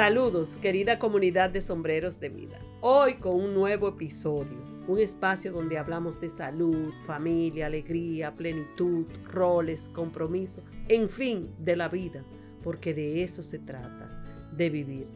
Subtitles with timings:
[0.00, 2.58] Saludos, querida comunidad de sombreros de vida.
[2.80, 4.56] Hoy con un nuevo episodio,
[4.88, 11.90] un espacio donde hablamos de salud, familia, alegría, plenitud, roles, compromiso, en fin, de la
[11.90, 12.24] vida,
[12.64, 14.24] porque de eso se trata,
[14.56, 15.06] de vivir.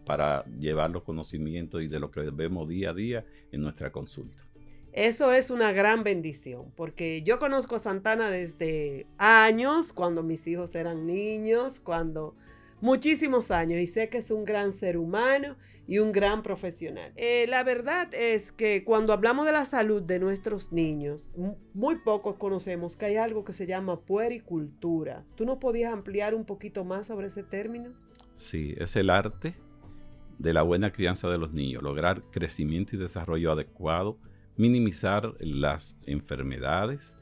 [0.05, 4.43] para llevar los conocimientos y de lo que vemos día a día en nuestra consulta.
[4.93, 10.75] Eso es una gran bendición, porque yo conozco a Santana desde años, cuando mis hijos
[10.75, 12.35] eran niños, cuando
[12.81, 17.13] muchísimos años, y sé que es un gran ser humano y un gran profesional.
[17.17, 21.33] Eh, la verdad es que cuando hablamos de la salud de nuestros niños,
[21.75, 25.25] muy pocos conocemos que hay algo que se llama puericultura.
[25.35, 27.91] ¿Tú no podías ampliar un poquito más sobre ese término?
[28.35, 29.57] Sí, es el arte
[30.39, 34.17] de la buena crianza de los niños, lograr crecimiento y desarrollo adecuado,
[34.57, 37.19] minimizar las enfermedades,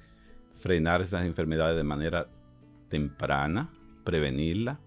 [0.54, 2.28] frenar esas enfermedades de manera
[2.88, 3.72] temprana,
[4.04, 4.80] prevenirla,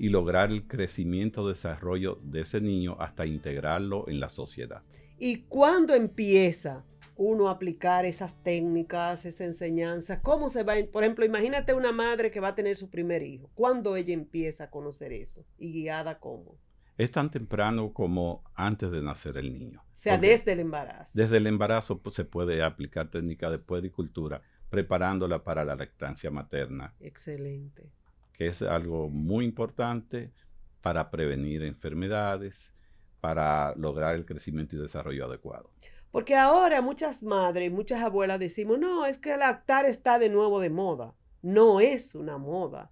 [0.00, 4.82] y lograr el crecimiento, desarrollo de ese niño hasta integrarlo en la sociedad.
[5.18, 10.22] ¿Y cuándo empieza uno a aplicar esas técnicas, esa enseñanza?
[10.22, 10.72] ¿Cómo se va?
[10.90, 13.50] Por ejemplo, imagínate una madre que va a tener su primer hijo.
[13.52, 15.44] ¿Cuándo ella empieza a conocer eso?
[15.58, 16.56] ¿Y guiada cómo?
[16.96, 19.82] Es tan temprano como antes de nacer el niño.
[19.82, 21.12] O sea, desde el embarazo.
[21.12, 24.40] Desde el embarazo pues, se puede aplicar técnicas de puericultura
[24.70, 26.94] preparándola para la lactancia materna.
[27.00, 27.99] Excelente
[28.40, 30.32] que es algo muy importante
[30.80, 32.72] para prevenir enfermedades,
[33.20, 35.70] para lograr el crecimiento y desarrollo adecuado.
[36.10, 40.70] Porque ahora muchas madres, muchas abuelas decimos, no, es que lactar está de nuevo de
[40.70, 41.14] moda.
[41.42, 42.90] No es una moda.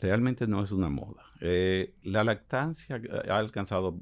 [0.00, 1.22] Realmente no es una moda.
[1.40, 4.00] Eh, la lactancia ha alcanzado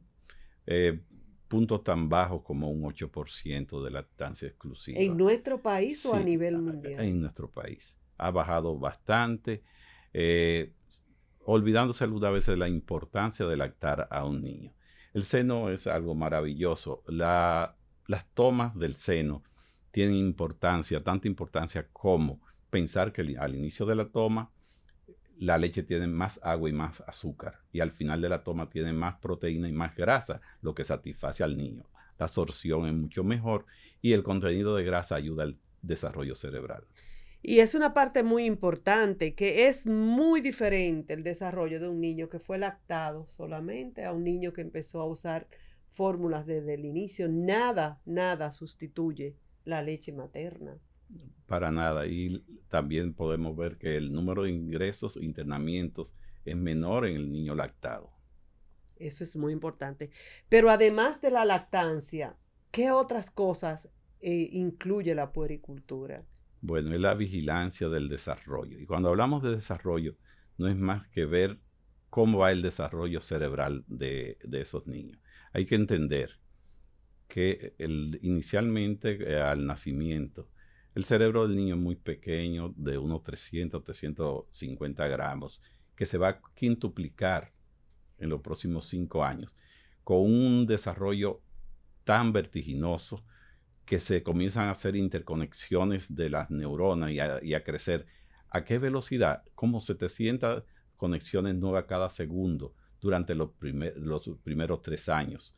[0.66, 1.02] eh,
[1.48, 4.98] puntos tan bajos como un 8% de lactancia exclusiva.
[4.98, 7.04] ¿En nuestro país o a nivel mundial?
[7.04, 7.98] En nuestro país.
[8.16, 9.62] Ha bajado bastante
[10.12, 10.72] eh,
[11.44, 14.72] olvidándose alguna vez de la importancia de lactar a un niño.
[15.14, 17.02] El seno es algo maravilloso.
[17.06, 19.42] las tomas del seno
[19.90, 24.50] tienen importancia, tanta importancia como pensar que al inicio de la toma
[25.38, 28.92] la leche tiene más agua y más azúcar y al final de la toma tiene
[28.92, 31.84] más proteína y más grasa, lo que satisface al niño.
[32.18, 33.66] La absorción es mucho mejor
[34.00, 36.84] y el contenido de grasa ayuda al desarrollo cerebral.
[37.42, 42.28] Y es una parte muy importante, que es muy diferente el desarrollo de un niño
[42.28, 45.46] que fue lactado solamente a un niño que empezó a usar
[45.90, 47.28] fórmulas desde el inicio.
[47.28, 50.78] Nada, nada sustituye la leche materna.
[51.46, 52.06] Para nada.
[52.06, 56.14] Y también podemos ver que el número de ingresos, internamientos,
[56.44, 58.10] es menor en el niño lactado.
[58.96, 60.10] Eso es muy importante.
[60.48, 62.36] Pero además de la lactancia,
[62.70, 63.88] ¿qué otras cosas
[64.20, 66.24] eh, incluye la puericultura?
[66.66, 68.76] Bueno, es la vigilancia del desarrollo.
[68.80, 70.16] Y cuando hablamos de desarrollo,
[70.58, 71.60] no es más que ver
[72.10, 75.16] cómo va el desarrollo cerebral de, esos niños.
[75.52, 76.40] Hay que entender
[77.28, 77.76] que
[78.20, 80.48] inicialmente eh, al nacimiento,
[80.96, 85.60] el cerebro del niño es muy pequeño, de unos 300, 350 gramos,
[85.94, 87.52] que se va a quintuplicar
[88.18, 89.54] en los próximos cinco años,
[90.02, 91.40] con un desarrollo
[92.02, 93.22] tan vertiginoso
[93.86, 98.04] que se comienzan a hacer interconexiones de las neuronas y a, crecer.
[98.50, 99.44] ¿A qué velocidad?
[99.54, 100.64] Como 700
[100.96, 105.56] conexiones nuevas cada segundo durante los, los primeros tres años,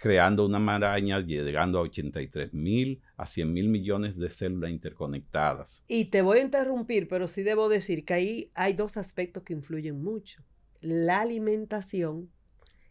[0.00, 5.82] creando una maraña llegando a 83 mil a 100 mil millones de células interconectadas.
[5.88, 9.54] Y te voy a interrumpir, pero sí debo decir que ahí hay dos aspectos que
[9.54, 10.44] influyen mucho.
[10.80, 12.30] La alimentación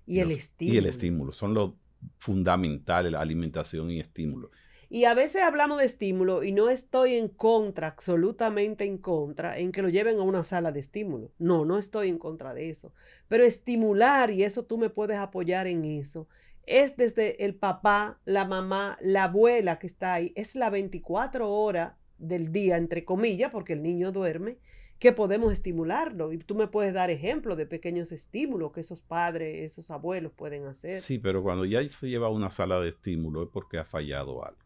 [0.05, 0.75] y el estímulo.
[0.75, 1.31] Y el estímulo.
[1.31, 1.73] Son los
[2.17, 4.51] fundamentales, la alimentación y estímulo.
[4.89, 9.71] Y a veces hablamos de estímulo y no estoy en contra, absolutamente en contra, en
[9.71, 11.31] que lo lleven a una sala de estímulo.
[11.39, 12.93] No, no estoy en contra de eso.
[13.27, 16.27] Pero estimular, y eso tú me puedes apoyar en eso,
[16.65, 20.33] es desde el papá, la mamá, la abuela que está ahí.
[20.35, 24.57] Es la 24 horas del día, entre comillas, porque el niño duerme,
[24.99, 26.31] que podemos estimularlo.
[26.33, 30.65] Y tú me puedes dar ejemplos de pequeños estímulos que esos padres, esos abuelos pueden
[30.65, 31.01] hacer.
[31.01, 34.43] Sí, pero cuando ya se lleva a una sala de estímulo es porque ha fallado
[34.45, 34.64] algo.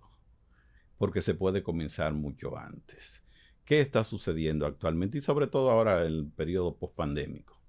[1.00, 3.24] Porque se puede comenzar mucho antes.
[3.66, 5.18] ¿Qué está sucediendo actualmente?
[5.18, 7.60] Y sobre todo ahora el periodo pospandémico.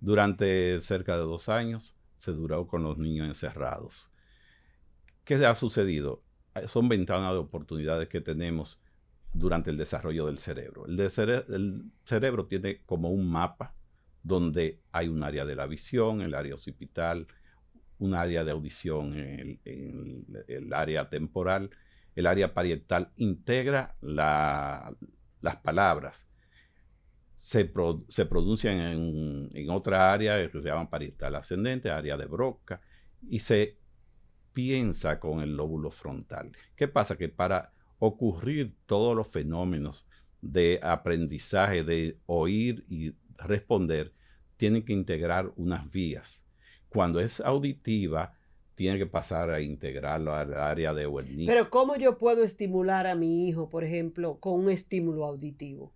[0.00, 4.10] Durante cerca de dos años se duró con los niños encerrados.
[5.24, 6.22] ¿Qué ha sucedido?
[6.66, 8.80] Son ventanas de oportunidades que tenemos
[9.32, 10.86] durante el desarrollo del cerebro.
[10.86, 13.74] El, cerebro tiene como un mapa
[14.22, 17.26] donde hay un área de la visión, el área occipital,
[17.98, 21.70] un área de audición en el, área temporal,
[22.14, 26.26] el área parietal integra las palabras.
[27.38, 32.80] Se, pronuncian en, en, otra área que se llama parietal ascendente, área de Broca,
[33.28, 33.76] y se
[34.54, 36.52] piensa con el lóbulo frontal.
[36.74, 37.18] ¿Qué pasa?
[37.18, 40.06] Que para ocurrir todos los fenómenos
[40.40, 44.12] de aprendizaje, de oír y responder,
[44.56, 46.42] tienen que integrar unas vías.
[46.88, 48.38] Cuando es auditiva,
[48.74, 51.46] tiene que pasar a integrarlo al área de Wernicke.
[51.46, 55.92] Pero ¿cómo yo puedo estimular a mi hijo, por ejemplo, con un estímulo auditivo?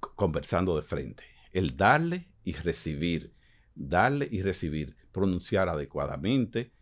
[0.00, 1.24] Conversando de frente.
[1.52, 3.34] El darle y recibir.
[3.74, 4.96] Darle y recibir.
[5.12, 6.72] Pronunciar adecuadamente.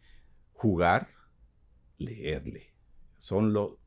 [0.53, 1.09] Jugar.
[1.99, 2.75] Leerle.
[3.19, 3.79] Son los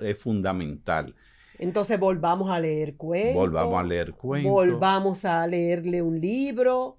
[0.00, 1.14] es fundamental.
[1.58, 3.34] Entonces volvamos a leer cuentos.
[3.34, 4.50] Volvamos a leer cuentos.
[4.50, 6.98] Volvamos a leerle un libro.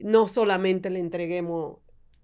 [0.00, 1.78] No solamente le entreguemos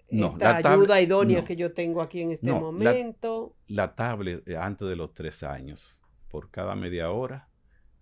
[0.09, 3.55] esta ayuda idónea que yo tengo aquí en este momento.
[3.67, 6.01] La, tablet eh, antes de los tres años,
[6.31, 7.49] por cada media hora,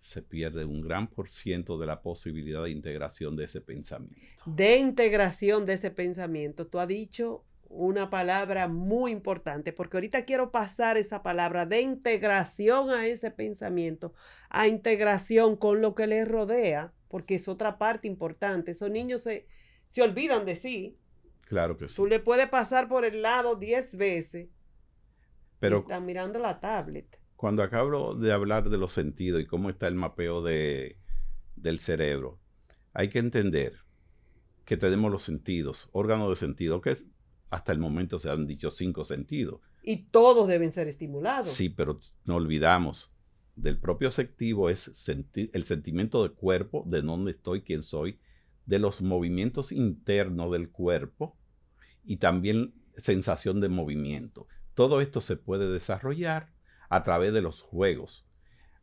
[0.01, 4.43] se pierde un gran por ciento de la posibilidad de integración de ese pensamiento.
[4.47, 6.69] De integración de ese pensamiento.
[6.69, 12.91] Tú has dicho una palabra muy importante, porque ahorita quiero pasar esa palabra de integración
[12.91, 14.15] a ese pensamiento,
[14.49, 18.71] a integración con lo que les rodea, porque es otra parte importante.
[18.71, 19.47] Esos niños se,
[19.87, 20.97] se olvidan de sí.
[21.47, 21.97] Claro que sí.
[21.97, 24.49] Tú le puedes pasar por el lado diez veces.
[25.59, 27.19] Pero están mirando la tablet.
[27.37, 30.99] Cuando acabo de hablar de los sentidos y cómo está el mapeo de,
[31.55, 32.39] del cerebro,
[32.93, 33.75] hay que entender
[34.65, 37.07] que tenemos los sentidos, órganos de sentido, que es
[37.51, 39.61] hasta el momento se han dicho cinco sentidos.
[39.83, 41.53] Y todos deben ser estimulados.
[41.53, 43.13] Sí, pero no olvidamos,
[43.55, 48.19] del propio afectivo es el sentimiento del cuerpo, de dónde estoy, quién soy,
[48.67, 51.37] de los movimientos internos del cuerpo
[52.05, 54.47] y también sensación de movimiento.
[54.75, 56.53] Todo esto se puede desarrollar
[56.89, 58.27] a través de los juegos.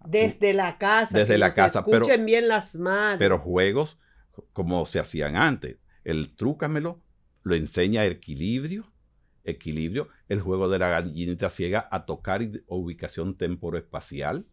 [0.06, 1.18] Desde la casa.
[1.18, 1.80] Desde la casa.
[1.88, 3.20] Escuchen bien las manos.
[3.20, 4.00] Pero juegos
[4.52, 5.78] como se hacían antes.
[6.04, 7.02] El trúcamelo
[7.44, 8.92] lo enseña equilibrio,
[9.44, 14.48] equilibrio, el juego de la gallinita ciega a tocar ubicación temporoespacial,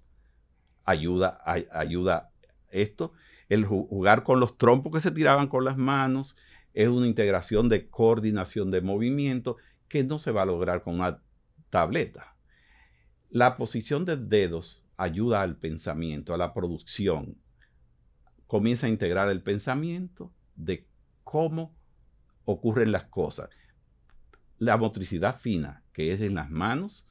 [0.84, 2.32] ayuda, ayuda
[2.70, 3.12] esto,
[3.50, 6.36] el jugar con los trompos que se tiraban con las manos,
[6.72, 9.56] es una integración de coordinación de movimiento
[9.88, 11.20] que no se va a lograr con una
[11.68, 12.36] tableta.
[13.28, 17.38] La posición de dedos ayuda al pensamiento, a la producción.
[18.46, 20.86] Comienza a integrar el pensamiento de
[21.24, 21.74] cómo
[22.44, 23.50] ocurren las cosas.
[24.58, 27.08] La motricidad fina, que es en las manos,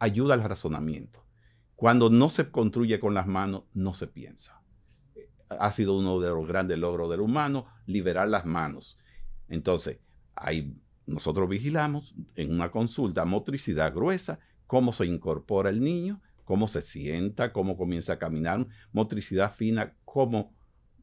[0.00, 1.27] ayuda al razonamiento.
[1.78, 4.60] Cuando no se construye con las manos, no se piensa.
[5.48, 8.98] Ha sido uno de los grandes logros del humano, liberar las manos.
[9.48, 10.00] Entonces,
[10.34, 16.82] ahí nosotros vigilamos en una consulta motricidad gruesa, cómo se incorpora el niño, cómo se
[16.82, 20.56] sienta, cómo comienza a caminar, motricidad fina, cómo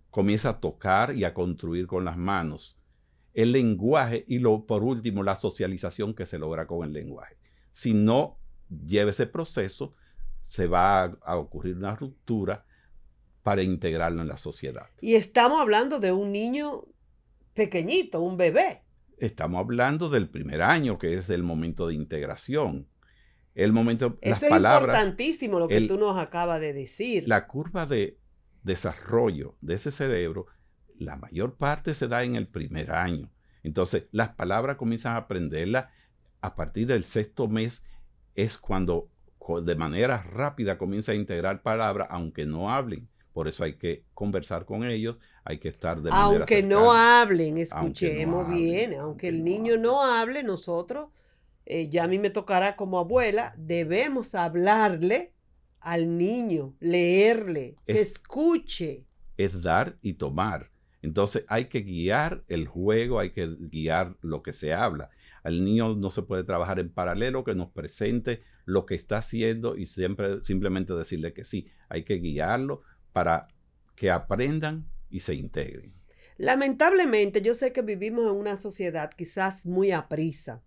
[0.10, 2.78] comienza a tocar y a construir con las manos.
[3.34, 7.38] El lenguaje y lo, por último la socialización que se logra con el lenguaje.
[7.72, 9.96] Si no lleva ese proceso,
[10.46, 12.66] se va a, a ocurrir una ruptura
[13.44, 14.88] para integrarlo en la sociedad.
[15.02, 16.86] Y estamos hablando de un niño
[17.54, 18.82] pequeñito, un bebé.
[19.18, 22.88] Estamos hablando del primer año, que es el momento de integración.
[23.54, 27.28] El momento, Eso es importantísimo lo que tú nos acabas de decir.
[27.28, 28.20] La curva de
[28.64, 30.48] desarrollo de ese cerebro,
[30.98, 33.32] la mayor parte se da en el primer año.
[33.64, 35.88] Entonces, las palabras comienzan a aprenderlas
[36.42, 37.84] a partir del sexto mes,
[38.36, 39.10] es cuando
[39.64, 43.08] de manera rápida comienza a integrar palabras, aunque no hablen.
[43.34, 47.58] Por eso hay que conversar con ellos, hay que estar de manera Aunque no hablen,
[47.58, 51.10] escuchemos bien, aunque, el niño no hable, nosotros,
[51.66, 55.34] eh, ya a mí me tocará como abuela, debemos hablarle
[55.82, 59.04] al niño, leerle, que escuche.
[59.38, 60.72] Es dar y tomar.
[61.02, 65.12] Entonces hay que guiar el juego, hay que guiar lo que se habla.
[65.44, 69.78] Al niño no se puede trabajar en paralelo, que nos presente lo que está haciendo
[69.78, 71.68] y siempre simplemente decirle que sí.
[71.88, 72.82] Hay que guiarlo
[73.14, 73.48] para
[73.96, 75.94] que aprendan y se integren.
[76.38, 80.62] Lamentablemente, yo sé que vivimos en una sociedad quizás muy aprisa,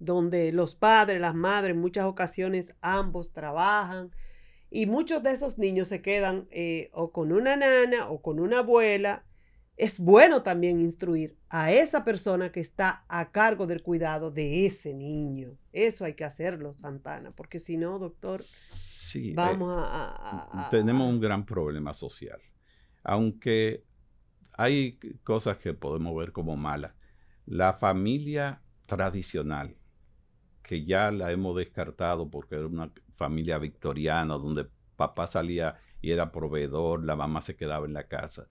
[0.00, 4.10] donde los padres, las madres, en muchas ocasiones ambos trabajan
[4.70, 8.58] y muchos de esos niños se quedan eh, o con una nana o con una
[8.58, 9.24] abuela.
[9.78, 14.92] Es bueno también instruir a esa persona que está a cargo del cuidado de ese
[14.92, 15.56] niño.
[15.72, 21.20] Eso hay que hacerlo, Santana, porque si no, doctor, sí, eh, vamos a, Tenemos un
[21.20, 22.40] gran problema social.
[23.04, 23.84] Aunque
[24.54, 26.96] hay cosas que podemos ver como malas.
[27.46, 29.76] La familia tradicional,
[30.64, 34.66] que ya la hemos descartado porque era una familia victoriana donde
[34.96, 38.48] papá salía y era proveedor, la mamá se quedaba en la casa.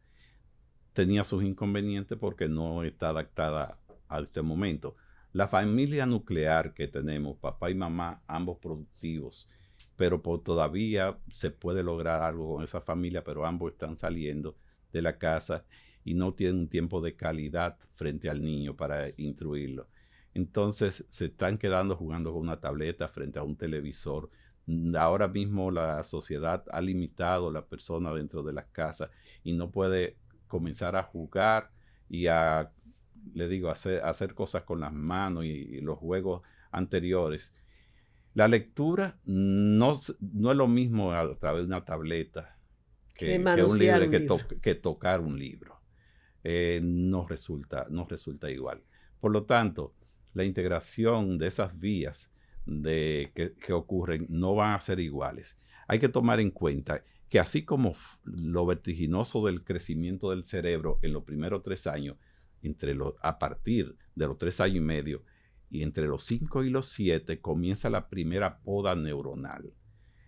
[0.98, 3.78] Tenía sus inconvenientes porque no está adaptada
[4.10, 4.96] a este momento.
[5.32, 9.48] La familia nuclear que tenemos, papá y mamá, ambos productivos,
[9.96, 14.56] pero todavía se puede lograr algo con esa familia, pero ambos están saliendo
[14.92, 15.66] de la casa
[16.04, 19.86] y no tienen un tiempo de calidad frente al niño para instruirlo.
[20.34, 24.32] Entonces se están quedando jugando con una tableta frente a un televisor.
[24.98, 29.12] Ahora mismo la sociedad ha limitado a la persona dentro de las casas
[29.44, 31.72] y no puede comenzar a jugar
[32.10, 32.72] y a,
[33.34, 37.54] le digo, hacer, hacer cosas con las manos y, los juegos anteriores.
[38.34, 42.58] La lectura no, no, es lo mismo a través de una tableta
[43.18, 45.82] que, un libro, que, tocar un libro.
[46.44, 48.84] Eh, no, resulta, no resulta igual.
[49.20, 49.96] Por lo tanto,
[50.34, 52.32] la integración de esas vías
[52.66, 55.58] de, que, ocurren no van a ser iguales.
[55.88, 61.14] Hay que tomar en cuenta que así como lo vertiginoso del crecimiento del cerebro en
[61.14, 62.18] los primeros tres años,
[62.62, 65.24] entre los, a partir de los tres años y medio,
[65.70, 69.74] y entre los cinco y los siete comienza la primera poda neuronal.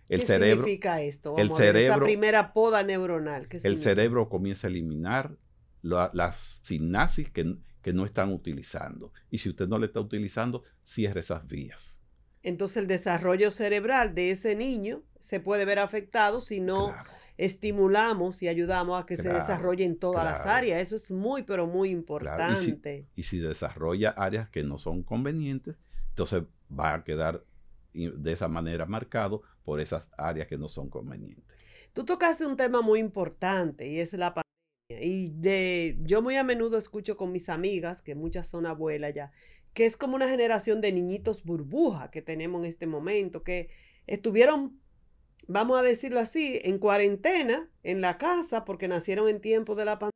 [0.08, 1.36] El ¿Qué cerebro, significa esto?
[1.38, 3.48] el cerebro, esa primera poda neuronal.
[3.50, 5.36] el cerebro comienza a eliminar
[5.82, 9.12] las sinapsis que, que no están utilizando.
[9.30, 11.99] Y si usted no le está utilizando, cierre esas vías.
[12.42, 16.94] Entonces el desarrollo cerebral de ese niño se puede ver afectado si no
[17.36, 20.80] estimulamos y ayudamos a que se desarrolle en todas las áreas.
[20.80, 23.06] Eso es muy, pero muy importante.
[23.14, 25.76] Y, si, desarrolla áreas que no son convenientes,
[26.10, 27.44] entonces va a quedar
[27.92, 31.44] de esa manera marcado por esas áreas que no son convenientes.
[31.92, 34.32] Tú tocaste un tema muy importante y es la
[34.90, 39.30] y de, yo muy a menudo escucho con mis amigas, que muchas son abuelas ya,
[39.72, 43.68] que es como una generación de niñitos burbuja que tenemos en este momento, que
[44.06, 44.80] estuvieron,
[45.46, 49.98] vamos a decirlo así, en cuarentena en la casa porque nacieron en tiempo de la
[49.98, 50.10] pandemia.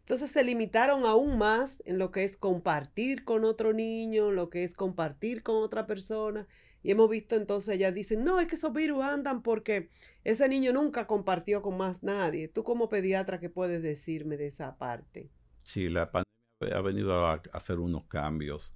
[0.00, 4.64] Entonces se limitaron aún más en lo que es compartir con otro niño, lo que
[4.64, 6.46] es compartir con otra persona.
[6.82, 9.90] Y hemos visto entonces, ellas dicen, no, es que esos virus andan porque
[10.24, 12.48] ese niño nunca compartió con más nadie.
[12.48, 15.28] Tú como pediatra, ¿qué puedes decirme de esa parte?
[15.62, 16.28] Sí, la pandemia
[16.60, 18.74] ha venido a hacer unos cambios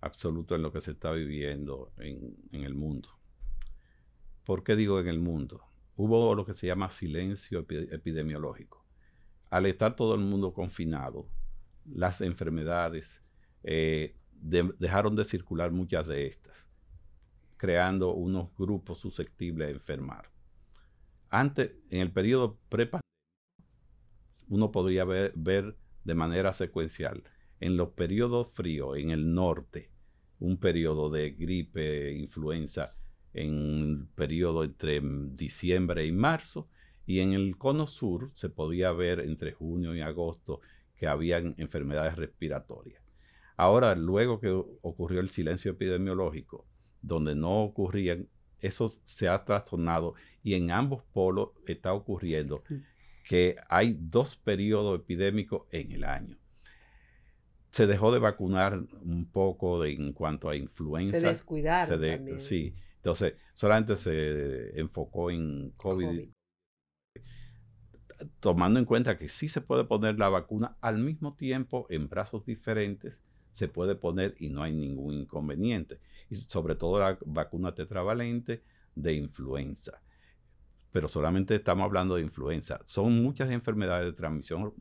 [0.00, 3.08] absolutos en lo que se está viviendo en, el mundo.
[4.44, 5.62] ¿Por qué digo en el mundo?
[5.96, 8.84] Hubo lo que se llama silencio epidemiológico.
[9.50, 11.28] Al estar todo el mundo confinado,
[11.84, 13.22] las enfermedades
[13.62, 16.68] eh, dejaron de circular muchas de estas
[17.56, 20.30] creando unos grupos susceptibles a enfermar.
[21.30, 22.90] Antes, en el periodo pre
[24.48, 27.24] uno podría ver, de manera secuencial
[27.60, 29.90] en los periodos fríos en el norte,
[30.38, 32.94] un periodo de gripe, influenza,
[33.32, 36.68] en el periodo entre diciembre y marzo,
[37.06, 40.60] y en el cono sur se podía ver entre junio y agosto
[40.96, 43.02] que habían enfermedades respiratorias.
[43.56, 46.66] Ahora, luego que ocurrió el silencio epidemiológico,
[47.02, 48.28] donde no ocurrían,
[48.60, 52.62] eso se ha trastornado y en ambos polos está ocurriendo
[53.24, 56.36] que hay dos periodos epidémicos en el año.
[57.70, 61.18] Se dejó de vacunar un poco en cuanto a influenza.
[61.18, 66.28] Se descuidaron Sí, entonces solamente se enfocó en COVID,
[68.38, 72.46] Tomando en cuenta que sí se puede poner la vacuna al mismo tiempo en brazos
[72.46, 73.20] diferentes,
[73.52, 75.98] se puede poner y no hay ningún inconveniente
[76.30, 78.62] y sobre todo la vacuna tetravalente
[78.94, 80.00] de influenza.
[80.94, 82.80] Pero solamente estamos hablando de influenza.
[82.84, 84.72] Son muchas enfermedades de transmisión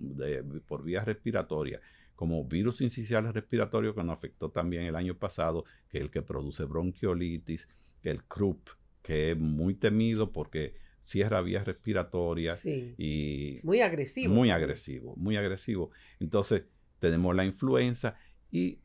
[0.67, 1.81] por vía respiratoria,
[2.13, 6.21] como virus incisional respiratorio que nos afectó también el año pasado, que es el que
[6.21, 7.67] produce bronquiolitis,
[8.03, 8.69] el CRUP,
[9.01, 14.35] que es muy temido porque cierra vías respiratorias y muy agresivo.
[14.35, 15.89] Muy agresivo, muy agresivo.
[16.19, 16.65] Entonces,
[16.99, 18.19] tenemos la influenza
[18.51, 18.77] y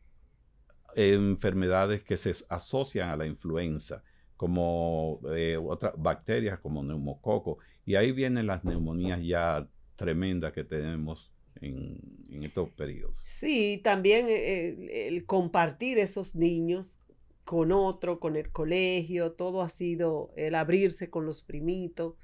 [0.97, 4.03] enfermedades que se asocian a la influenza,
[4.39, 11.33] como eh, otras bacterias como neumococo, y ahí vienen las neumonías ya tremendas que tenemos
[11.61, 11.99] en,
[12.41, 13.21] estos periodos.
[13.27, 16.97] Sí, también eh, el, compartir esos niños
[17.43, 22.15] con otro, con el colegio, todo ha sido el abrirse con los primitos,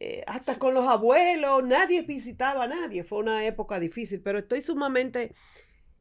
[0.00, 4.62] eh, hasta con los abuelos, nadie visitaba a nadie, fue una época difícil, pero estoy
[4.62, 5.34] sumamente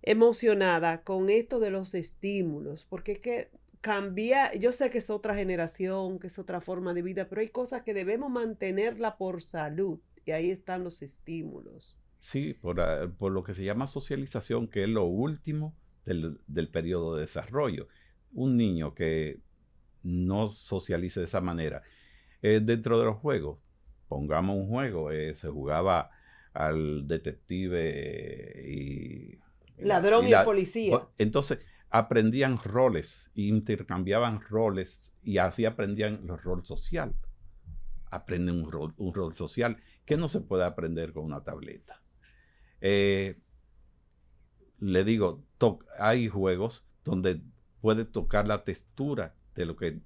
[0.02, 3.50] emocionada con esto de los estímulos, porque es que
[3.86, 7.50] cambia, yo sé que es otra generación, que es otra forma de vida, pero hay
[7.50, 11.96] cosas que debemos mantenerla por salud y ahí están los estímulos.
[12.20, 16.70] Sí, por, ah, por lo que se llama socialización, que es lo último del, del
[16.70, 17.88] periodo de desarrollo.
[18.34, 19.38] Un niño que
[20.02, 21.84] no socialice de esa manera,
[22.42, 23.60] eh, dentro de los juegos,
[24.08, 26.10] pongamos un juego, eh, se jugaba
[26.54, 29.38] al detective y
[29.78, 31.08] Ladrón y, policía.
[31.20, 31.60] Entonces,
[31.98, 37.16] aprendían roles, intercambiaban roles y así aprendían el rol social.
[38.12, 42.02] Aprenden un rol, un rol social que no se puede aprender con una tableta.
[42.82, 43.40] Eh,
[44.80, 45.46] le digo,
[45.98, 47.42] hay juegos donde
[47.80, 50.02] puede tocar la textura de lo que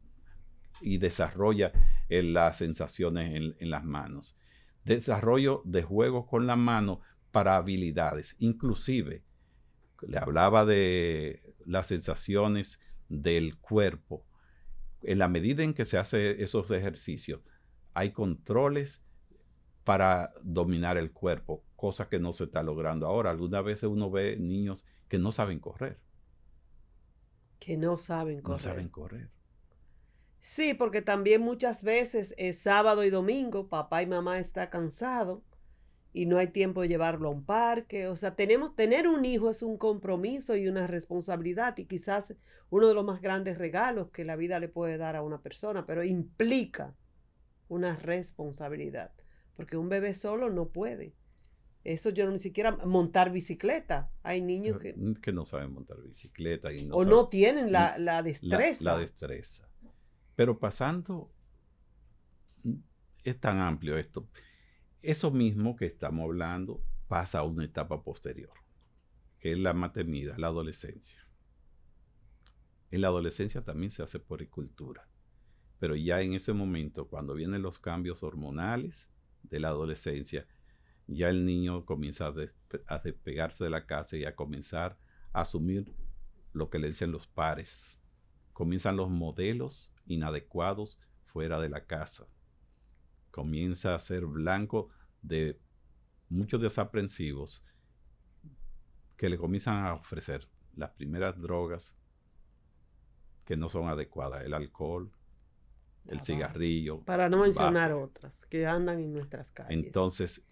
[0.82, 1.72] y desarrolla
[2.08, 4.38] eh, las sensaciones en, en, las manos.
[4.86, 9.24] Desarrollo de juegos con la mano para habilidades, inclusive
[10.08, 12.80] le hablaba de las sensaciones
[13.10, 14.26] del cuerpo.
[15.02, 17.42] En la medida en que se hace esos ejercicios,
[17.94, 19.02] hay controles
[19.84, 23.32] para dominar el cuerpo, cosa que no se está logrando ahora.
[23.32, 26.00] Algunas veces uno ve niños que no saben correr.
[27.60, 28.58] Que no saben correr.
[28.58, 29.30] No saben correr.
[30.42, 35.44] Sí, porque también muchas veces es sábado y domingo, papá y mamá está cansado
[36.14, 38.08] y no hay tiempo de llevarlo a un parque.
[38.08, 42.34] O sea, tenemos, tener un hijo es un compromiso y una responsabilidad y quizás
[42.70, 45.86] uno de los más grandes regalos que la vida le puede dar a una persona,
[45.86, 46.96] pero implica
[47.68, 49.12] una responsabilidad,
[49.56, 51.14] porque un bebé solo no puede.
[51.84, 54.12] Eso yo no ni siquiera montar bicicleta.
[54.22, 56.74] Hay niños que, que no saben montar bicicleta.
[56.74, 58.84] Y no o no tienen la, la destreza.
[58.84, 59.68] la destreza.
[60.36, 61.32] Pero pasando,
[63.24, 64.28] es tan amplio esto
[65.02, 68.54] eso mismo que estamos hablando pasa a una etapa posterior,
[69.40, 71.26] que es la más temida, la adolescencia.
[72.92, 75.08] En la adolescencia también se hace poricultura,
[75.80, 79.10] pero ya en ese momento, cuando vienen los cambios hormonales
[79.44, 80.46] de la adolescencia,
[81.08, 82.34] ya el niño comienza a,
[82.88, 84.98] a despegarse de la casa y a comenzar
[85.32, 85.94] a asumir
[86.52, 88.02] lo que le dicen los pares.
[88.54, 92.28] Comienzan los modelos inadecuados fuera de la casa
[93.40, 94.90] comienza a ser blanco
[95.22, 95.58] de
[96.28, 97.64] muchos desaprensivos
[99.16, 101.96] que le comienzan a ofrecer las primeras drogas
[103.46, 105.10] que no son adecuadas, el alcohol,
[106.08, 107.00] el cigarrillo.
[107.06, 109.86] Para no mencionar otras que andan en nuestras calles.
[109.86, 110.46] Entonces,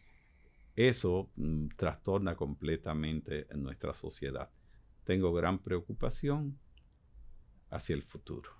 [0.78, 4.50] eso mm, trastorna completamente en nuestra sociedad.
[5.04, 6.58] Tengo gran preocupación
[7.69, 8.57] hacia el futuro.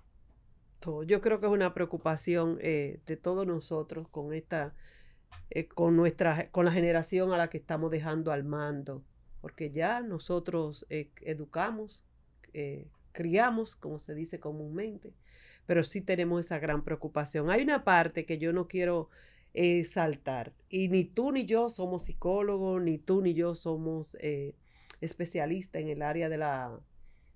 [1.06, 4.74] Yo creo que es una preocupación eh, de todos nosotros con esta,
[5.50, 9.02] eh, con nuestra, con la generación a la que estamos dejando al mando,
[9.40, 12.04] porque ya nosotros eh, educamos,
[13.12, 15.12] criamos, como se dice comúnmente,
[15.66, 17.50] pero sí tenemos esa gran preocupación.
[17.50, 19.10] Hay una parte que yo no quiero
[19.84, 24.16] saltar, y ni tú ni yo somos psicólogos, ni tú ni yo somos
[25.00, 26.80] especialistas en el área de la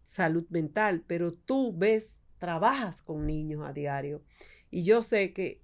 [0.05, 4.21] salud mental, pero tú ves trabajas con niños a diario.
[4.69, 5.63] Y yo sé que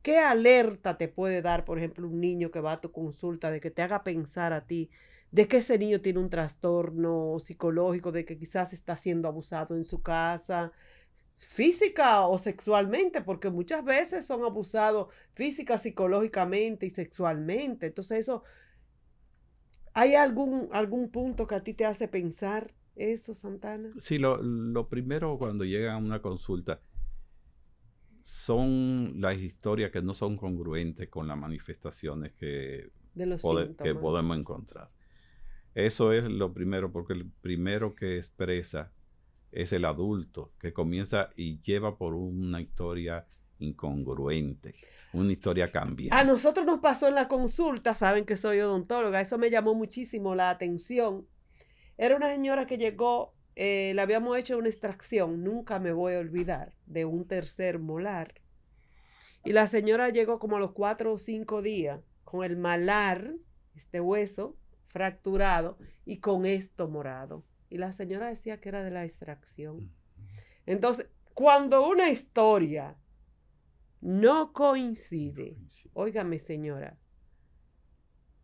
[0.00, 3.60] qué alerta te puede dar, por ejemplo, un niño que va a tu consulta, de
[3.60, 4.90] que te haga pensar a ti
[5.34, 9.84] de que ese niño tiene un trastorno psicológico, de que quizás está siendo abusado en
[9.84, 10.70] su casa,
[11.38, 17.86] física o sexualmente, porque muchas veces son abusados física, psicológicamente y sexualmente.
[17.86, 18.44] Entonces eso,
[19.92, 23.90] ¿hay algún, algún punto que a ti te hace pensar eso, Santana?
[24.00, 26.80] Sí, lo, primero cuando llegan a una consulta
[28.22, 32.90] son las historias que no son congruentes con las manifestaciones que,
[33.82, 34.90] que podemos encontrar.
[35.74, 38.92] Eso es lo primero, porque el primero que expresa
[39.50, 43.26] es el adulto, que comienza y lleva por una historia
[43.58, 44.74] incongruente,
[45.12, 46.14] una historia cambiante.
[46.14, 50.34] A nosotros nos pasó en la consulta, saben que soy odontóloga, eso me llamó muchísimo
[50.34, 51.26] la atención
[51.96, 56.18] era una señora que llegó, eh, le habíamos hecho una extracción, nunca me voy a
[56.18, 58.40] olvidar, de un tercer molar.
[59.44, 63.34] Y la señora llegó como a los cuatro o cinco días con el malar,
[63.74, 67.44] este hueso fracturado y con esto morado.
[67.70, 69.90] y la señora decía que era de la extracción.
[70.64, 72.96] Entonces, cuando una historia
[74.00, 75.56] no coincide,
[75.92, 76.96] óigame señora,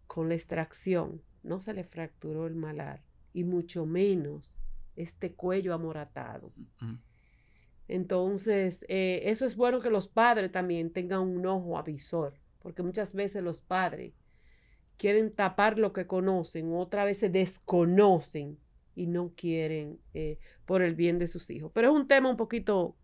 [0.09, 4.59] con la extracción, no se le fracturó el malar y mucho menos
[4.97, 6.53] este cuello amoratado.
[7.89, 13.15] Entonces, eh, eso es bueno que los padres también tengan un ojo avisor, porque muchas
[13.15, 14.13] veces los padres
[14.97, 18.59] quieren tapar lo que conocen, otras veces desconocen
[18.95, 21.73] y no quieren eh, por el bien de sus hijos.
[21.75, 22.97] Pero es un tema un poquito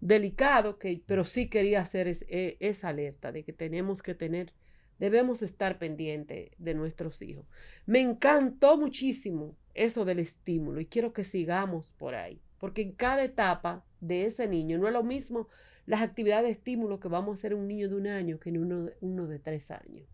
[0.00, 4.52] delicado, que, pero sí quería hacer e, esa alerta de que tenemos que tener,
[4.98, 7.46] debemos estar pendientes de nuestros hijos.
[7.86, 13.24] Me encantó muchísimo eso del estímulo y quiero que sigamos por ahí, porque en cada
[13.24, 15.48] etapa de ese niño no es lo mismo
[15.86, 18.58] las actividades de estímulo que vamos a hacer un niño de un año que en
[18.58, 20.06] uno, uno de tres años.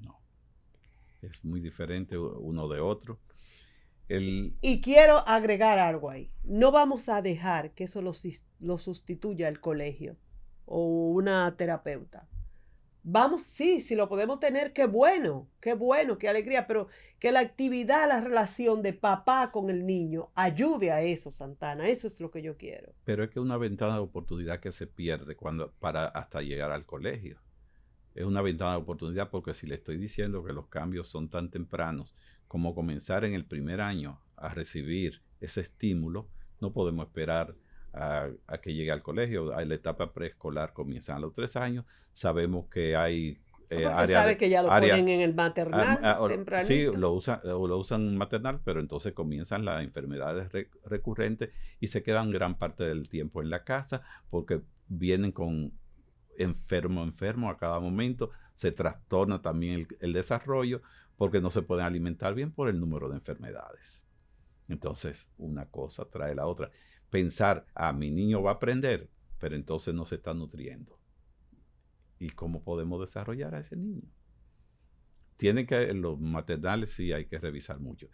[0.00, 0.20] No,
[1.22, 3.18] es muy diferente uno de otro.
[4.10, 6.30] Y quiero agregar algo ahí.
[6.42, 8.12] No vamos a dejar que eso lo,
[8.60, 10.16] lo sustituya el colegio
[10.64, 12.26] o una terapeuta.
[13.02, 17.40] Vamos, sí, si lo podemos tener, qué bueno, qué bueno, qué alegría, pero que la
[17.40, 21.88] actividad, la relación de papá con el niño ayude a eso, Santana.
[21.88, 22.92] Eso es lo que yo quiero.
[23.04, 26.84] Pero es que una ventana de oportunidad que se pierde cuando, para hasta llegar al
[26.84, 27.38] colegio.
[28.14, 31.50] Es una ventana de oportunidad porque si le estoy diciendo que los cambios son tan
[31.50, 32.14] tempranos
[32.48, 36.28] como comenzar en el primer año a recibir ese estímulo,
[36.60, 37.54] no podemos esperar
[37.92, 38.28] a,
[38.62, 39.54] que llegue al colegio.
[39.54, 41.84] A la etapa preescolar comienza a los tres años.
[42.12, 43.38] Sabemos que hay
[43.70, 48.16] eh, sabe que ya lo ponen en el maternal ah, Sí, lo usan, lo usan
[48.16, 50.50] maternal, pero entonces comienzan las enfermedades
[50.84, 55.72] recurrentes y se quedan gran parte del tiempo en la casa porque vienen con
[56.38, 58.30] enfermo, enfermo a cada momento.
[58.54, 60.80] Se trastorna también el desarrollo
[61.18, 64.02] porque no se pueden alimentar bien por el número de enfermedades.
[64.68, 66.70] Entonces, una cosa trae la otra
[67.10, 70.98] pensar, a ah, mi niño va a aprender, pero entonces no se está nutriendo.
[72.18, 74.08] ¿Y cómo podemos desarrollar a ese niño?
[75.36, 78.08] Tiene que, los maternales sí hay que revisar mucho.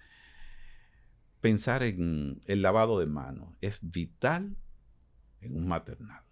[1.41, 4.57] Pensar en el lavado de manos es vital
[5.41, 6.23] en un maternal.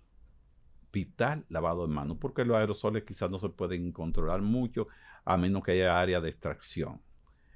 [0.92, 4.88] Vital lavado de manos, porque los aerosoles quizás no se pueden controlar mucho
[5.24, 7.00] a menos que haya área de extracción.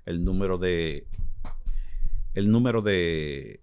[0.07, 1.07] El número de
[2.33, 3.63] el número de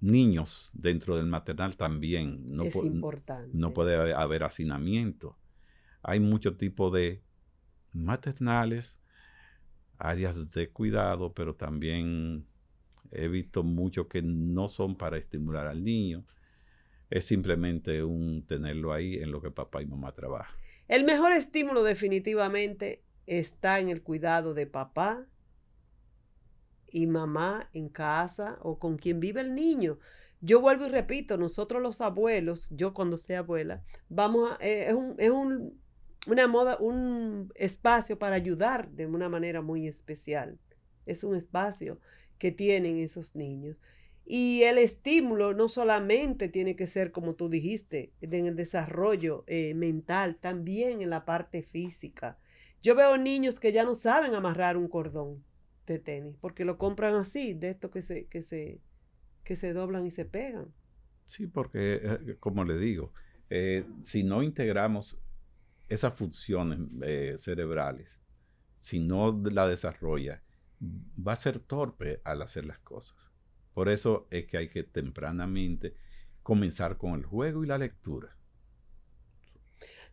[0.00, 2.54] niños dentro del maternal también.
[2.54, 3.50] No es importante.
[3.52, 5.36] No puede haber hacinamiento.
[6.02, 7.22] Hay mucho tipo de
[7.92, 8.98] maternales,
[9.98, 12.46] áreas de cuidado, pero también
[13.10, 16.24] he visto muchos que no son para estimular al niño.
[17.08, 20.54] Es simplemente un tenerlo ahí en lo que papá y mamá trabajan.
[20.88, 25.26] El mejor estímulo definitivamente está en el cuidado de papá
[26.90, 29.98] y mamá en casa o con quien vive el niño.
[30.40, 34.94] Yo vuelvo y repito, nosotros los abuelos, yo cuando sea abuela, vamos a, eh, es,
[34.94, 35.80] un, es un,
[36.26, 40.58] una moda, un espacio para ayudar de una manera muy especial.
[41.06, 41.98] Es un espacio
[42.38, 43.76] que tienen esos niños.
[44.28, 49.72] Y el estímulo no solamente tiene que ser, como tú dijiste, en el desarrollo eh,
[49.74, 52.36] mental, también en la parte física.
[52.82, 55.44] Yo veo niños que ya no saben amarrar un cordón
[55.86, 58.80] de tenis, porque lo compran así, de estos que se, que se,
[59.44, 60.72] que se doblan y se pegan.
[61.24, 63.12] Sí, porque, eh, como le digo,
[63.50, 65.18] eh, si no integramos
[65.88, 68.20] esas funciones eh, cerebrales,
[68.78, 70.42] si no la desarrolla,
[70.80, 73.16] va a ser torpe al hacer las cosas.
[73.72, 75.94] Por eso es que hay que tempranamente
[76.42, 78.35] comenzar con el juego y la lectura.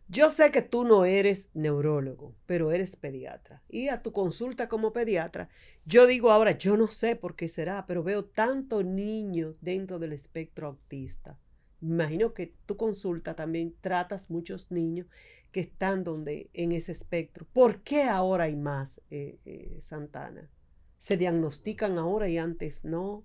[0.08, 3.62] Yo sé que tú no eres neurólogo, pero eres pediatra.
[3.68, 5.48] Y a tu consulta como pediatra,
[5.86, 10.12] yo digo ahora, yo no sé por qué será, pero veo tantos niños dentro del
[10.12, 11.38] espectro autista.
[11.80, 15.06] Imagino que tu consulta también tratas muchos niños
[15.52, 17.46] que están donde, en ese espectro.
[17.52, 20.50] ¿Por qué ahora hay más, eh, eh, Santana?
[20.98, 23.24] ¿Se diagnostican ahora y antes no?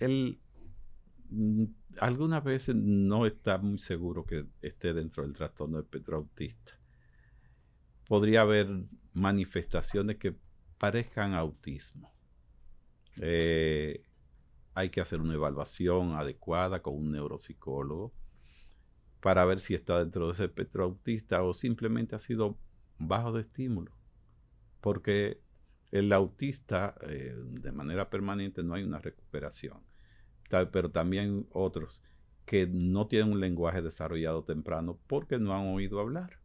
[0.00, 0.38] El,
[2.00, 6.72] algunas veces no está muy seguro que esté dentro del trastorno espectro autista.
[8.08, 8.68] Podría haber
[9.12, 10.36] manifestaciones que
[10.78, 12.12] parezcan autismo.
[13.20, 14.02] Eh,
[14.74, 18.12] hay que hacer una evaluación adecuada con un neuropsicólogo
[19.20, 22.58] para ver si está dentro de ese espectro autista o simplemente ha sido
[22.98, 23.92] bajo de estímulo.
[24.80, 25.40] Porque
[25.92, 29.80] el autista, eh, de manera permanente, no hay una recuperación
[30.48, 32.00] pero también otros
[32.44, 36.38] que no tienen un lenguaje desarrollado temprano porque no han oído hablar.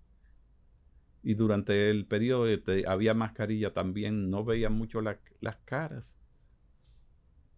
[1.21, 5.17] Y durante el periodo de, había mascarilla también, no veían mucho las
[5.65, 6.15] caras.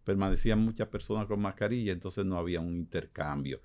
[0.04, 3.62] permanecían muchas personas con mascarilla, entonces no había un intercambio.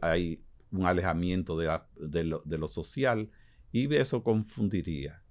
[0.00, 0.42] Hay
[0.72, 3.30] un alejamiento de, lo, social
[3.70, 5.22] y eso confundiría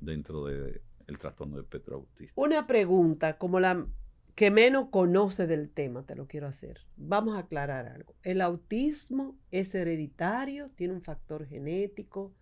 [0.00, 3.86] dentro del trastorno de espectro Una pregunta, como la
[4.34, 6.80] que menos conoce del tema, te lo quiero hacer.
[6.96, 8.16] Vamos a aclarar algo.
[8.22, 10.70] ¿El autismo es hereditario?
[10.74, 12.34] ¿Tiene un factor genético?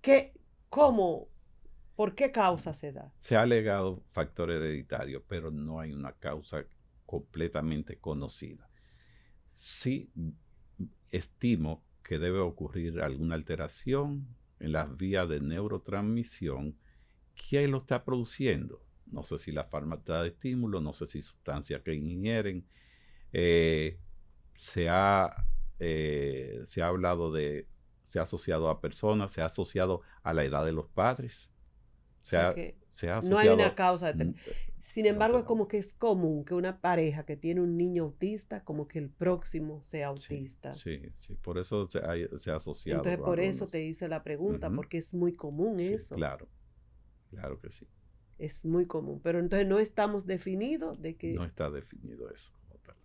[0.00, 0.32] ¿Qué,
[0.68, 1.28] ¿Cómo,
[1.96, 3.12] ¿Por qué causa se da?
[3.18, 6.64] Se ha alegado factor hereditario, pero no hay una causa
[7.04, 8.68] completamente conocida.
[9.54, 10.10] Sí
[11.10, 14.26] estimo que debe ocurrir alguna alteración
[14.60, 16.76] en las vías de neurotransmisión.
[17.48, 18.82] ¿Quién lo está produciendo?
[19.06, 22.64] No sé si la fármaca de estímulo, no sé si sustancias que ingieren.
[23.32, 23.98] Eh,
[24.54, 25.46] se, ha,
[25.78, 27.66] eh, se ha hablado de,
[28.06, 31.52] se ha asociado a personas, se ha asociado a la edad de los padres
[33.22, 34.14] no hay una causa.
[34.80, 38.64] Sin embargo, es como que es común que una pareja que tiene un niño autista,
[38.64, 40.70] como que el próximo sea autista.
[40.70, 43.00] Sí, sí, por eso se ha, asociado.
[43.00, 46.16] Entonces, por eso te hice la pregunta, porque es muy común eso.
[46.16, 46.48] Claro,
[47.30, 47.86] claro que sí.
[48.42, 51.34] Es muy común, pero entonces no estamos definidos de que...
[51.34, 52.96] No está definido eso como tal.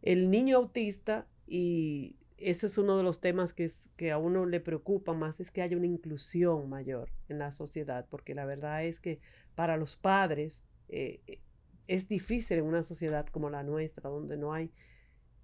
[0.00, 4.46] El niño autista y ese es uno de los temas que, es, que a uno
[4.46, 8.84] le preocupa más, es que haya una inclusión mayor en la sociedad, porque la verdad
[8.84, 9.18] es que
[9.56, 11.40] para los padres eh, eh,
[11.88, 14.70] es difícil en una sociedad como la nuestra, donde no hay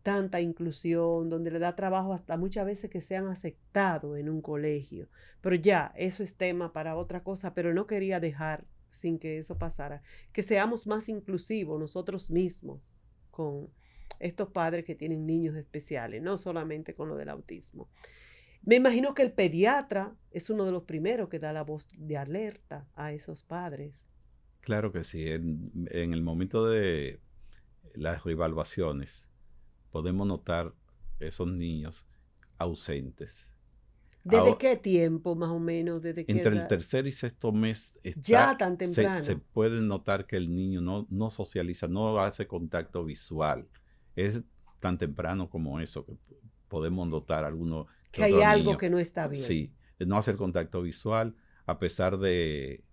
[0.08, 5.08] tanta inclusión, donde le da trabajo hasta muchas veces que sean aceptados en un colegio.
[5.42, 9.58] Pero ya, eso es tema para otra cosa, pero no quería dejar sin que eso
[9.58, 12.80] pasara, que seamos más inclusivos nosotros mismos
[13.30, 13.68] con,
[14.20, 17.88] estos padres que tienen niños especiales, no solamente con lo del autismo.
[18.62, 22.16] Me imagino que el pediatra es uno de los primeros que da la voz de
[22.16, 23.94] alerta a esos padres.
[24.60, 25.28] Claro que sí.
[25.28, 27.20] En, el momento de
[27.94, 29.27] las revaluaciones
[29.90, 30.74] podemos notar
[31.18, 32.06] esos niños
[32.58, 33.52] ausentes.
[34.24, 36.02] ¿Desde qué tiempo más o menos?
[36.02, 39.16] ¿Desde entre el tercer y sexto mes ya tan temprano.
[39.16, 43.66] Se, puede notar que el niño no, no socializa, no hace contacto visual
[44.18, 44.40] es
[44.80, 46.16] tan temprano como eso que
[46.68, 47.86] podemos notar algunos.
[48.10, 49.42] Que hay algo que no está bien.
[49.42, 52.84] Sí, no hacer contacto visual, a pesar de,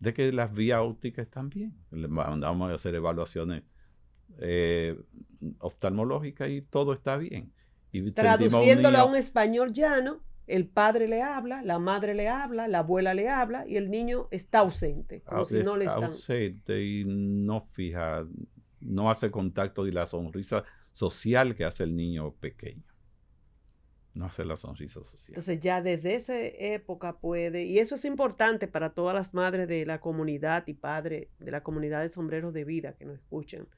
[0.00, 1.74] de que las vías ópticas están bien.
[1.90, 3.62] Vamos a hacer evaluaciones
[4.38, 4.98] eh,
[5.58, 7.52] oftalmológicas y todo está bien.
[7.92, 12.80] Y Traduciéndolo a un español llano, el padre le habla, la madre le habla, la
[12.80, 16.04] abuela le habla y el niño está ausente, como si no le están...
[16.04, 18.26] Ausente y no fija,
[18.80, 22.82] no hace contacto y la sonrisa social que hace el niño pequeño.
[24.14, 25.28] No hace la sonrisa social.
[25.28, 29.86] Entonces ya desde esa época puede, y eso es importante para todas las madres de
[29.86, 33.68] la comunidad y padres de la comunidad de sombreros de vida que nos escuchan.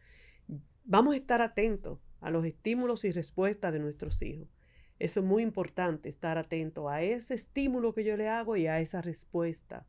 [0.85, 4.49] Vamos a estar atentos a los estímulos y respuestas de nuestros hijos.
[4.99, 8.81] Eso es muy importante, estar atento a ese estímulo que yo le hago y a
[8.81, 9.87] esa respuesta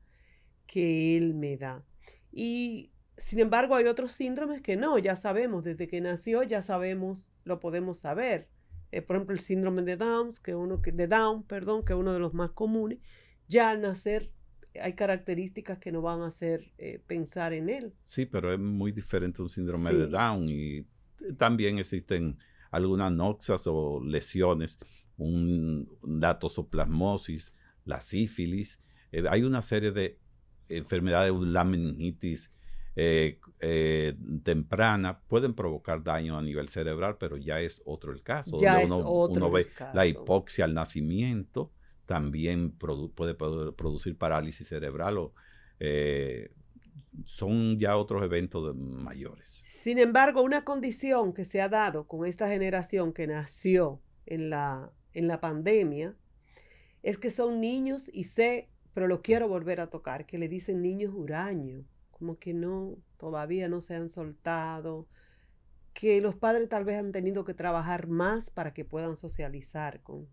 [0.65, 1.83] que él me da.
[2.31, 7.29] Y sin embargo, hay otros síndromes que no, ya sabemos, desde que nació ya sabemos,
[7.43, 8.49] lo podemos saber.
[8.91, 12.13] Eh, por ejemplo, el síndrome de Down, que uno de Down, perdón, que es uno
[12.13, 12.99] de los más comunes,
[13.47, 14.31] ya al nacer
[14.81, 17.93] hay características que no van a hacer eh, pensar en él.
[18.03, 20.85] Sí, pero es muy diferente un síndrome de Down y
[21.37, 22.37] también existen
[22.71, 24.77] algunas noxas o lesiones,
[25.17, 27.53] un, datosoplasmosis,
[27.85, 28.81] la sífilis.
[29.11, 30.19] Eh, hay una serie de
[30.67, 32.51] enfermedades, la meningitis,
[32.97, 38.57] eh, eh, temprana pueden provocar daño a nivel cerebral, pero ya es otro el caso.
[38.57, 41.71] Ya es uno, otro ve la hipoxia al nacimiento,
[42.05, 45.33] también puede, producir parálisis cerebral o
[45.79, 46.51] eh,
[47.25, 49.61] son ya otros eventos mayores.
[49.65, 54.91] Sin embargo, una condición que se ha dado con esta generación que nació en la,
[55.13, 56.15] en la pandemia
[57.03, 60.81] es que son niños y sé, pero lo quiero volver a tocar, que le dicen
[60.81, 65.05] niños huraños como que no, todavía no se han soltado,
[65.93, 70.27] que los padres tal vez han tenido que trabajar más para que puedan socializar con...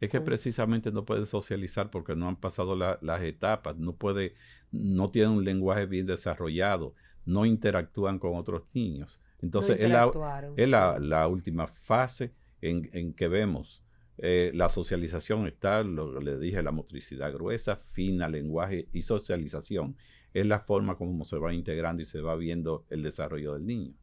[0.00, 4.34] Es que precisamente no pueden socializar porque no han pasado las etapas, no puede,
[4.70, 9.20] no tienen un lenguaje bien desarrollado, no interactúan con otros niños.
[9.40, 13.82] Entonces es, la, la, última fase en, que vemos
[14.18, 19.96] eh, la socialización está, lo le dije, la motricidad gruesa, fina, lenguaje y socialización
[20.32, 23.94] es la forma como se va integrando y se va viendo el desarrollo del niño.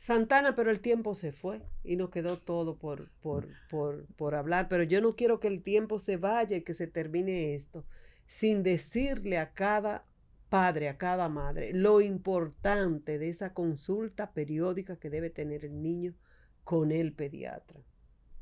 [0.00, 4.66] Santana, pero el tiempo se fue y nos quedó todo por, por, por, por hablar.
[4.68, 7.84] Pero yo no quiero que el tiempo se vaya y que se termine esto
[8.26, 10.06] sin decirle a cada
[10.48, 16.14] padre, a cada madre, lo importante de esa consulta periódica que debe tener el niño
[16.64, 17.80] con el pediatra.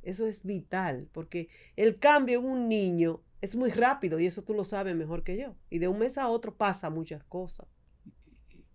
[0.03, 4.55] Eso es vital, porque el cambio en un niño es muy rápido y eso tú
[4.55, 5.57] lo sabes mejor que yo.
[5.71, 7.67] Y de un mes a otro pasa muchas cosas.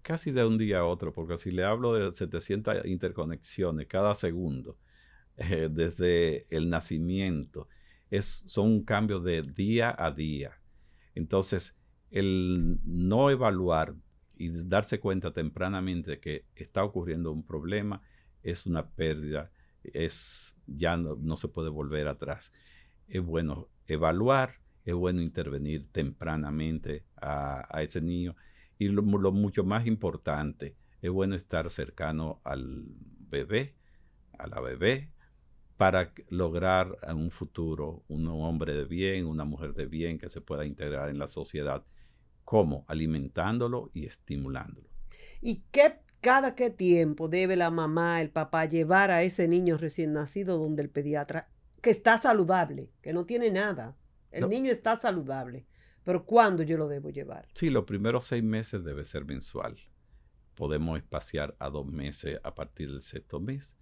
[0.04, 4.78] Casi de un día a otro, porque si le hablo de 700 interconexiones cada segundo,
[5.38, 7.68] eh, desde el nacimiento,
[8.12, 10.60] es, son un cambio de día a día.
[11.16, 11.76] Entonces,
[12.12, 13.96] el no evaluar
[14.38, 18.04] y darse cuenta tempranamente que está ocurriendo un problema
[18.44, 19.52] es una pérdida,
[19.84, 22.52] es ya no, se puede volver atrás.
[23.08, 28.36] Es bueno evaluar, es bueno intervenir tempranamente a, ese niño
[28.77, 32.83] y lo, mucho más importante, es bueno estar cercano al
[33.29, 33.75] bebé,
[34.38, 35.12] a la bebé,
[35.77, 40.41] para lograr en un futuro un hombre de bien, una mujer de bien que se
[40.41, 41.83] pueda integrar en la sociedad.
[42.43, 42.86] ¿Cómo?
[42.88, 44.88] Alimentándolo y estimulándolo.
[45.41, 50.13] ¿Y qué cada qué tiempo debe la mamá, el papá llevar a ese niño recién
[50.13, 51.49] nacido donde el pediatra,
[51.81, 53.97] que está saludable, que no tiene nada.
[54.31, 55.67] El niño está saludable.
[56.04, 57.48] Pero ¿cuándo yo lo debo llevar?
[57.54, 59.78] Sí, los primeros seis meses debe ser mensual.
[60.56, 63.78] Podemos espaciar a dos meses a partir del sexto mes,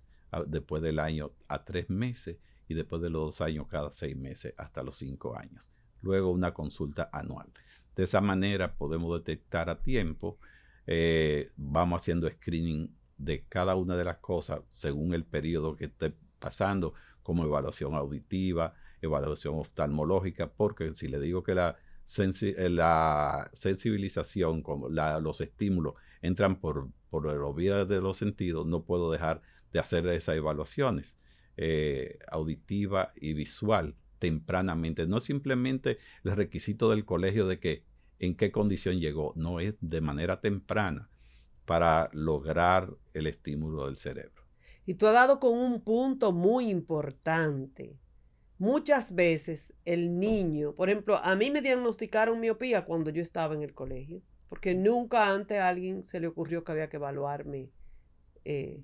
[0.48, 4.54] después del año a tres meses y después de los dos años cada seis meses
[4.58, 5.72] hasta los cinco años.
[6.02, 7.52] Luego una consulta anual.
[7.96, 10.40] De esa manera podemos detectar a tiempo
[10.88, 16.14] eh, vamos haciendo screening de cada una de las cosas según el periodo que esté
[16.40, 21.78] pasando, como evaluación auditiva, evaluación oftalmológica, porque si le digo que la,
[22.20, 28.84] eh, la sensibilización, como los estímulos entran por, por los vías de los sentidos, no
[28.84, 31.18] puedo dejar de hacer esas evaluaciones
[31.58, 35.08] eh, auditiva y visual tempranamente.
[35.08, 37.84] No simplemente el requisito del colegio de que
[38.20, 41.10] en qué condición llegó, no es de manera temprana
[41.66, 44.44] para lograr el estímulo del cerebro.
[44.86, 47.98] Y tú has dado con un punto muy importante.
[48.62, 53.64] Muchas veces el niño, por ejemplo, a mí me diagnosticaron miopía cuando yo estaba en
[53.64, 57.72] el colegio, porque nunca antes a alguien se le ocurrió que había que evaluarme.
[58.46, 58.84] Eh.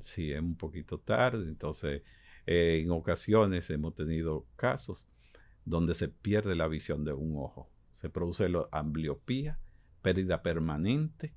[0.00, 2.02] Sí, es un poquito tarde, entonces
[2.46, 5.06] eh, en ocasiones hemos tenido casos
[5.64, 9.58] donde se pierde la visión de un ojo se produce la ambliopía,
[10.02, 11.32] pérdida permanente,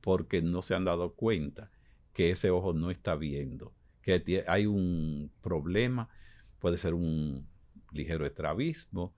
[0.00, 1.70] porque no se han dado cuenta
[2.14, 6.08] que ese ojo no está viendo, que hay un problema,
[6.64, 7.46] puede ser un
[7.92, 9.12] ligero estrabismo,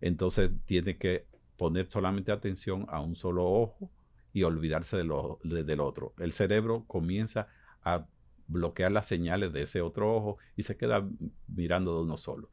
[0.00, 3.90] entonces tiene que poner solamente atención a un solo ojo
[4.32, 6.14] y olvidarse de del otro.
[6.20, 7.48] El cerebro comienza
[7.82, 8.06] a
[8.46, 11.04] bloquear las señales de ese otro ojo y se queda
[11.48, 12.50] mirando de uno solo.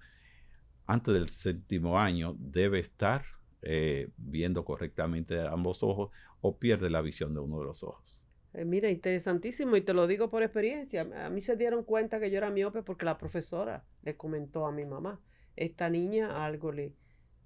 [0.87, 3.25] Antes del séptimo año debe estar
[3.61, 6.09] eh, viendo correctamente ambos ojos
[6.41, 8.23] o pierde la visión de uno de los ojos.
[8.53, 11.07] Eh, mira, interesantísimo y te lo digo por experiencia.
[11.25, 14.71] A mí se dieron cuenta que yo era miope porque la profesora le comentó a
[14.71, 15.21] mi mamá,
[15.55, 16.93] esta niña algo le...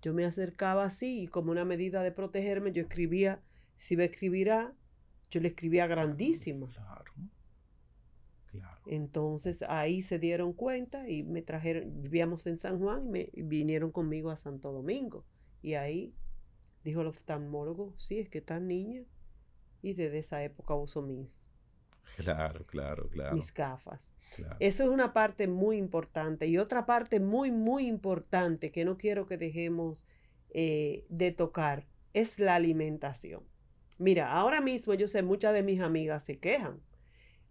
[0.02, 3.42] Yo me acercaba así y como una medida de protegerme, yo escribía,
[3.78, 4.74] si me escribirá,
[5.30, 6.68] yo le escribía grandísimo.
[6.68, 7.12] Claro.
[8.52, 8.82] Claro.
[8.86, 13.92] Entonces ahí se dieron cuenta y me trajeron, vivíamos en San Juan y me vinieron
[13.92, 15.26] conmigo a Santo Domingo.
[15.62, 16.14] Y ahí
[16.84, 19.04] dijo el oftalmólogo, sí, es que está niña.
[19.84, 21.30] Y desde esa época uso mis...
[22.16, 23.36] Claro, claro, claro.
[23.36, 24.12] Mis gafas.
[24.60, 26.48] Eso es una parte muy importante.
[26.48, 30.08] Y otra parte muy, muy importante que no quiero que dejemos
[30.50, 33.44] eh, de tocar es la alimentación.
[34.00, 36.82] Mira, ahora mismo yo sé, muchas de mis amigas se quejan.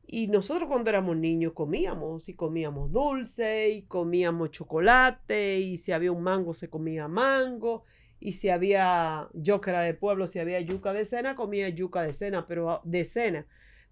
[0.07, 6.13] Y nosotros cuando éramos niños comíamos, y comíamos dulce, y comíamos chocolate, y si había
[6.13, 7.85] un mango se comía mango,
[8.25, 12.03] y si había, yo que era de pueblo, si había yuca de cena, comía yuca
[12.03, 13.47] de cena, pero de cena.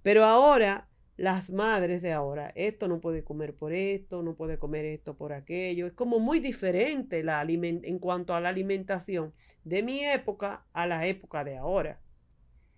[0.05, 4.85] Pero ahora, las madres de ahora, esto no puede comer por esto, no puede comer
[4.85, 5.89] esto por aquello.
[5.89, 11.09] Es como muy diferente la en cuanto a la alimentación de mi época a la
[11.09, 12.01] época de ahora.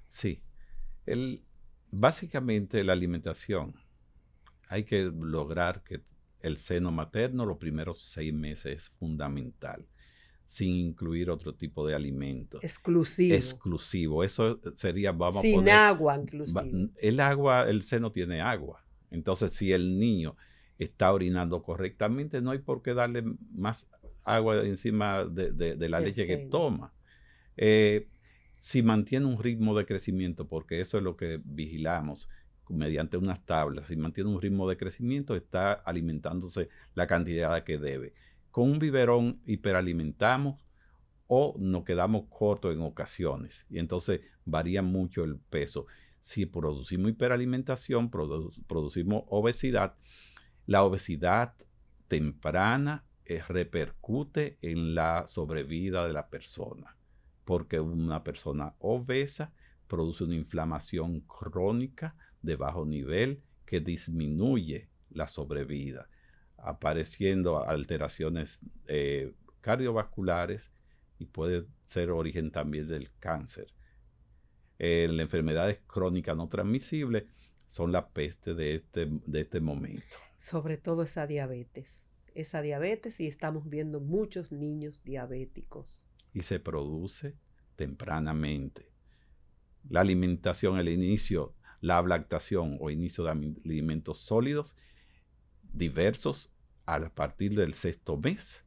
[0.08, 0.42] Sí.
[1.04, 1.44] El,
[1.90, 3.74] básicamente la alimentación.
[4.68, 6.00] Hay que lograr que
[6.40, 9.86] el seno materno los primeros seis meses es fundamental
[10.46, 12.58] sin incluir otro tipo de alimento.
[12.62, 13.34] Exclusivo.
[13.34, 14.24] Exclusivo.
[14.24, 16.90] Eso sería, vamos sin a poner, agua, inclusive.
[17.00, 18.84] el agua, el seno tiene agua.
[19.10, 20.36] Entonces, si el niño
[20.78, 23.24] está orinando correctamente, no hay por qué darle
[23.54, 23.86] más
[24.24, 26.92] agua encima de, la leche que toma.
[27.56, 28.08] Eh,
[28.56, 32.28] si mantiene un ritmo de crecimiento, porque eso es lo que vigilamos
[32.68, 38.14] mediante unas tablas, si mantiene un ritmo de crecimiento, está alimentándose la cantidad que debe
[38.52, 40.64] con un biberón hiperalimentamos
[41.26, 43.66] o nos quedamos cortos en ocasiones.
[43.68, 45.86] Y entonces varía mucho el peso.
[46.20, 49.96] Si producimos hiperalimentación, producimos obesidad,
[50.66, 51.54] la obesidad
[52.06, 56.96] temprana eh, repercute en la sobrevida de la persona,
[57.44, 59.52] porque una persona obesa
[59.88, 66.08] produce una inflamación crónica de bajo nivel que disminuye la sobrevida,
[66.62, 70.72] apareciendo alteraciones eh, cardiovasculares
[71.18, 73.68] y puede ser origen también del cáncer.
[74.78, 77.24] Eh, las enfermedades crónicas no transmisibles
[77.68, 80.02] son la peste de este, de este momento.
[80.38, 82.04] Sobre todo esa diabetes.
[82.34, 86.04] Esa diabetes y estamos viendo muchos niños diabéticos.
[86.32, 87.36] Y se produce
[87.76, 88.90] tempranamente.
[89.88, 94.76] La alimentación, el inicio, la lactación o inicio de alimentos sólidos
[95.72, 96.50] diversos
[96.86, 98.64] a partir del sexto mes.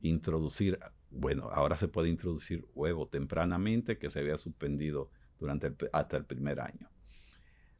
[0.00, 0.78] Introducir
[1.14, 6.60] bueno, ahora se puede introducir huevo tempranamente que se había suspendido durante hasta el primer
[6.60, 6.90] año.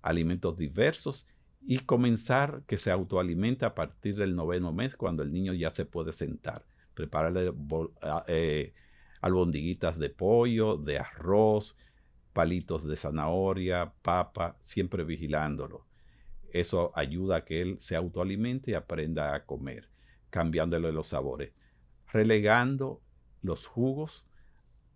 [0.03, 1.27] Alimentos diversos
[1.67, 5.85] y comenzar que se autoalimenta a partir del noveno mes cuando el niño ya se
[5.85, 6.65] puede sentar.
[6.95, 7.53] Prepararle
[8.29, 8.73] eh,
[9.21, 11.75] albondiguitas de pollo, de arroz,
[12.33, 15.87] palitos de zanahoria, papa, siempre vigilándolo.
[16.55, 19.89] Eso ayuda a que él se autoalimente y aprenda a comer,
[20.31, 21.53] cambiándole los sabores,
[22.13, 23.03] relegando
[23.43, 24.25] los jugos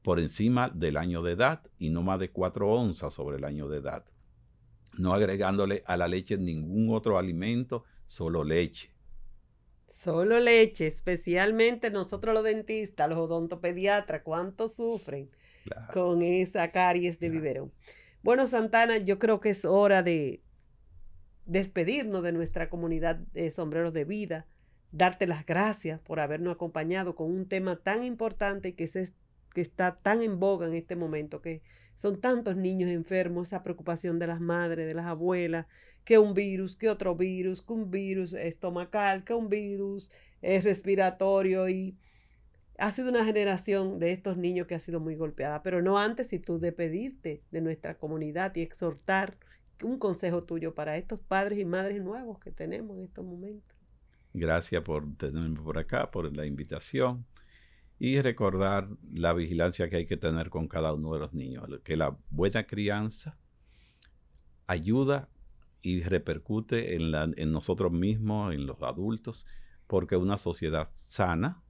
[0.02, 3.68] por encima del año de edad y no más de 4 onzas sobre el año
[3.68, 4.04] de edad.
[4.98, 8.92] No agregándole a la leche ningún otro alimento, solo leche.
[9.88, 15.28] Solo leche, especialmente nosotros los dentistas, los odontopediatras, ¿cuánto sufren
[15.92, 17.72] con esa caries de vivero?
[18.22, 20.40] Bueno, Santana, yo creo que es hora de
[21.48, 24.46] despedirnos de nuestra comunidad de sombreros de vida
[24.92, 28.88] darte las gracias por habernos acompañado con un tema tan importante que,
[29.54, 31.62] que está tan en boga en este momento, que
[31.94, 35.66] son tantos niños enfermos, esa preocupación de las madres, de las abuelas,
[36.04, 41.68] que un virus, que otro virus, que un virus estomacal, que un virus es respiratorio
[41.68, 41.98] y
[42.78, 46.28] ha sido una generación de estos niños que ha sido muy golpeada, pero no antes
[46.28, 49.36] si tú de pedirte de nuestra comunidad y exhortar
[49.82, 53.76] un consejo tuyo para estos padres y madres nuevos que tenemos en estos momentos.
[54.34, 57.24] Gracias por tenerme por acá, por la invitación
[57.98, 61.96] y recordar la vigilancia que hay que tener con cada uno de los niños, que
[61.96, 63.36] la buena crianza
[64.66, 65.28] ayuda
[65.82, 69.46] y repercute en, en nosotros mismos, en los adultos,
[69.86, 71.62] porque una sociedad sana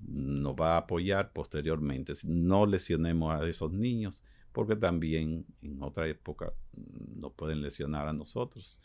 [0.00, 2.12] nos va a apoyar posteriormente.
[2.24, 4.22] No lesionemos a esos niños,
[4.52, 6.52] porque también en otra época
[7.16, 8.80] nos pueden lesionar a nosotros.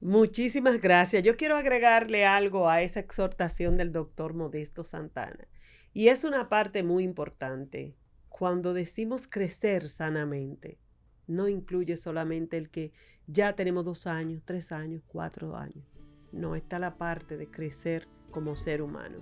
[0.00, 1.22] Muchísimas gracias.
[1.24, 5.48] Yo quiero agregarle algo a esa exhortación del doctor Modesto Santana.
[5.92, 7.96] Y es una parte muy importante.
[8.28, 10.78] Cuando decimos crecer sanamente,
[11.26, 12.92] no incluye solamente el que
[13.26, 15.84] ya tenemos dos años, tres años, cuatro años.
[16.30, 19.18] No, está la parte de crecer como ser humano.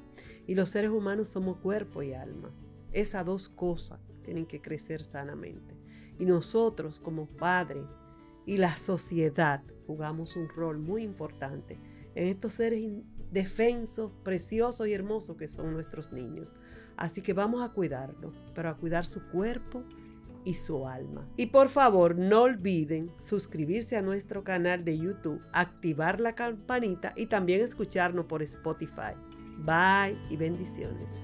[0.46, 2.52] Y los seres humanos somos cuerpo y alma.
[2.96, 5.74] Esas dos cosas tienen que crecer sanamente.
[6.18, 7.84] Y nosotros como padres,
[8.46, 11.78] y la sociedad jugamos un rol muy importante
[12.14, 16.54] en estos seres indefensos, preciosos y hermosos que son nuestros niños.
[16.96, 19.84] Así que vamos a cuidarlos, pero a cuidar su cuerpo
[20.46, 21.28] y su alma.
[21.36, 27.26] Y por favor, no olviden suscribirse a nuestro canal de YouTube, activar la campanita y
[27.26, 29.12] también escucharnos por Spotify.
[29.58, 31.20] Bye y bendiciones.